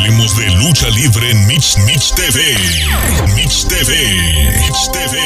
Hablemos 0.00 0.34
de 0.38 0.48
lucha 0.52 0.88
libre 0.88 1.30
en 1.30 1.46
Mitch 1.46 1.76
Mitch 1.84 2.14
TV. 2.14 2.40
Mitch 3.36 3.66
TV. 3.66 3.92
Mitch 4.58 4.90
TV. 4.92 5.18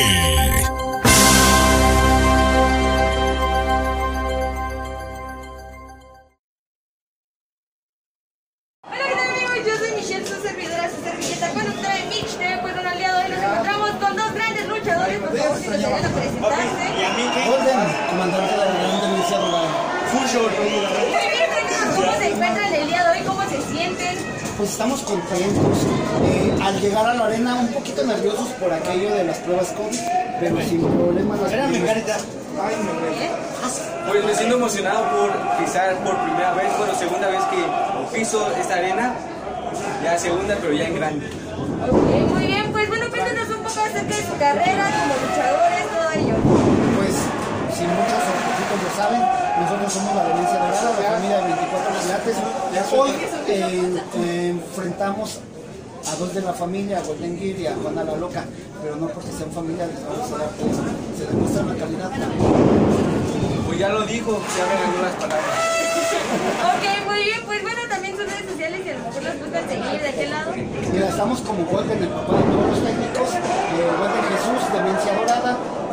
Hola, 8.82 9.04
¿qué 9.08 9.14
tal 9.14 9.30
amigos? 9.30 9.58
Yo 9.64 9.78
soy 9.78 9.92
Michelle, 9.94 10.26
su 10.26 10.42
servidora, 10.42 10.90
su 10.90 11.04
servilleta. 11.04 11.50
Con 11.50 11.64
nuestra 11.66 11.94
de 11.94 12.04
Mitch 12.06 12.36
TV, 12.36 12.58
pues 12.60 12.74
un 12.76 12.86
aliado. 12.86 13.18
Hoy 13.20 13.30
nos 13.30 13.38
encontramos 13.44 13.90
con 14.02 14.16
dos 14.16 14.34
grandes 14.34 14.68
luchadores. 14.68 15.18
Por 15.20 15.38
favor, 15.38 15.56
si 15.56 15.68
nos 15.68 15.76
ayudan 15.76 16.04
a 16.04 16.08
presentarse. 16.08 16.62
Golden, 17.46 17.80
comandante 18.10 18.52
de 18.52 18.58
la. 18.58 18.74
Muy 20.14 20.26
bien, 21.30 21.48
cuéntanos 21.52 21.94
cómo 21.94 22.12
se 22.18 22.26
encuentran 22.28 22.74
el 22.74 22.86
día 22.88 23.04
de 23.04 23.10
hoy, 23.10 23.24
cómo 23.24 23.42
se 23.48 23.60
sienten. 23.72 24.43
Pues 24.56 24.70
estamos 24.70 25.00
contentos. 25.02 25.78
Eh, 26.24 26.54
al 26.62 26.80
llegar 26.80 27.06
a 27.06 27.14
la 27.14 27.26
arena, 27.26 27.54
un 27.56 27.68
poquito 27.68 28.04
nerviosos 28.04 28.48
por 28.60 28.72
aquello 28.72 29.14
de 29.14 29.24
las 29.24 29.38
pruebas 29.38 29.68
COVID, 29.72 29.98
pero 30.40 30.56
sin 30.62 30.80
problema. 30.80 31.36
las 31.36 31.50
pudimos- 31.68 31.80
Pues 34.08 34.24
me 34.24 34.34
siento 34.34 34.56
emocionado 34.56 35.02
por 35.10 35.30
pisar 35.64 35.94
por 36.04 36.16
primera 36.18 36.52
vez, 36.54 36.66
bueno, 36.78 36.94
segunda 36.94 37.28
vez 37.28 37.40
que 37.50 38.16
piso 38.18 38.46
esta 38.60 38.74
arena, 38.74 39.14
ya 40.04 40.18
segunda, 40.18 40.56
pero 40.60 40.72
ya 40.72 40.84
en 40.86 40.94
grande. 40.96 41.26
Ok, 41.90 42.30
muy 42.30 42.46
bien, 42.46 42.70
pues 42.70 42.88
bueno, 42.88 43.06
cuéntanos 43.10 43.48
un 43.48 43.62
poco 43.64 43.80
acerca 43.80 44.14
de 44.16 44.22
su 44.22 44.36
carrera 44.38 44.84
como 44.86 45.14
luchadores, 45.24 45.82
todo 45.90 46.06
ello. 46.14 46.34
Pues, 46.96 47.14
si 47.74 47.82
muchos 47.82 48.22
poquitos 48.22 48.78
lo 48.86 48.90
saben, 49.02 49.20
nosotros 49.60 49.92
somos 49.92 50.14
la 50.14 50.24
Demencia 50.28 50.58
Dorada, 50.62 50.90
la 51.00 51.10
familia 51.10 51.36
de 51.38 51.42
24 51.42 51.90
Pilates. 52.04 52.36
Hoy 52.92 53.10
eh, 53.10 53.22
eh, 53.48 54.33
enfrentamos 54.54 55.40
a 56.06 56.16
dos 56.16 56.34
de 56.34 56.42
la 56.42 56.52
familia, 56.52 56.98
a 56.98 57.02
Golden 57.02 57.38
Gear 57.38 57.58
y 57.58 57.66
a 57.66 57.74
Juana 57.76 58.04
la 58.04 58.16
Loca, 58.16 58.44
pero 58.82 58.96
no 58.96 59.08
porque 59.08 59.30
sean 59.32 59.50
familia 59.50 59.86
les 59.86 60.04
vamos 60.04 60.30
a 60.32 60.38
dar 60.38 60.50
se 61.16 61.26
demuestra 61.26 61.62
la 61.62 61.74
calidad. 61.74 62.10
Pues 63.66 63.78
ya 63.78 63.88
lo 63.88 64.02
dijo, 64.02 64.40
ya 64.56 64.64
me 64.66 64.74
ganó 64.80 65.02
las 65.02 65.14
palabras. 65.14 65.74
Ok, 66.74 66.84
muy 67.08 67.24
bien, 67.24 67.40
pues 67.46 67.62
bueno, 67.62 67.80
también 67.88 68.16
sus 68.16 68.26
redes 68.26 68.50
sociales 68.50 68.80
y 68.84 68.88
a 68.90 68.92
lo 68.94 69.04
mejor 69.04 69.22
los 69.22 69.38
buscan 69.40 69.68
seguir 69.68 70.00
de 70.02 70.12
qué 70.14 70.26
lado. 70.28 70.52
Mira, 70.92 71.08
estamos 71.08 71.40
como 71.40 71.64
Golden, 71.64 72.02
el 72.02 72.08
papá 72.08 72.36
de 72.36 72.42
todos 72.42 72.66
los 72.68 72.84
técnicos, 72.84 73.28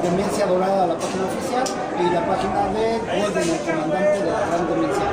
Demencia 0.01 0.45
Dorada, 0.47 0.87
la 0.87 0.95
página 0.95 1.25
oficial, 1.25 1.63
y 1.99 2.03
la 2.13 2.25
página 2.25 2.67
de 2.73 3.21
Golden, 3.21 3.49
el 3.49 3.59
comandante 3.59 4.19
de 4.19 4.31
la 4.31 4.39
Gran 4.47 4.67
Demencia. 4.67 5.03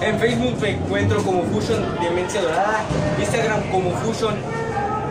En 0.00 0.18
Facebook 0.18 0.60
me 0.60 0.70
encuentro 0.70 1.22
como 1.22 1.42
Fusion 1.44 1.98
Demencia 2.00 2.40
Dorada, 2.42 2.84
Instagram 3.18 3.60
como 3.70 3.90
Fusion 3.98 4.36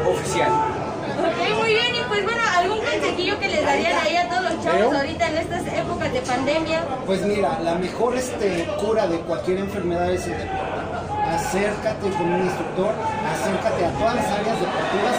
Oficial. 0.09 0.51
Ok, 0.51 1.57
muy 1.59 1.69
bien, 1.73 1.95
y 1.95 2.03
pues 2.07 2.23
bueno, 2.23 2.41
algún 2.55 2.79
consejillo 2.79 3.39
que 3.39 3.47
les 3.49 3.65
darían 3.65 3.99
ahí 3.99 4.15
a 4.15 4.29
todos 4.29 4.43
los 4.53 4.63
chavos 4.63 4.95
ahorita 4.95 5.27
en 5.27 5.37
estas 5.37 5.67
épocas 5.67 6.13
de 6.13 6.21
pandemia. 6.21 6.83
Pues 7.05 7.21
mira, 7.23 7.59
la 7.63 7.75
mejor 7.75 8.15
este, 8.15 8.67
cura 8.79 9.07
de 9.07 9.19
cualquier 9.21 9.57
enfermedad 9.59 10.11
es 10.11 10.25
el 10.27 10.37
deporte. 10.37 10.87
Acércate 11.27 12.09
con 12.11 12.33
un 12.33 12.45
instructor, 12.45 12.93
acércate 13.33 13.85
a 13.85 13.89
todas 13.99 14.15
las 14.15 14.25
áreas 14.25 14.57
deportivas, 14.59 15.15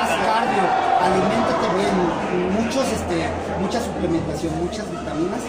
haz 0.00 0.10
cardio, 0.24 0.64
aliméntate 1.02 1.66
bien, 1.76 1.96
muchos, 2.56 2.90
mucha 3.60 3.80
suplementación, 3.80 4.52
muchas 4.58 4.90
vitaminas. 4.90 5.40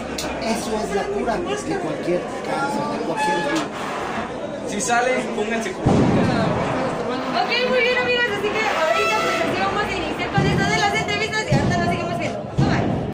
Eso 0.42 0.70
es 0.82 0.94
la 0.94 1.04
cura 1.04 1.36
de 1.36 1.44
cualquier 1.44 2.20
cáncer, 2.44 2.82
de 2.98 3.04
cualquier. 3.06 3.38
Si 4.68 4.80
salen, 4.80 5.26
pónganse 5.36 5.72